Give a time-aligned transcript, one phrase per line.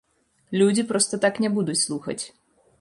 [0.61, 2.21] Людзі проста так не будуць слухаць.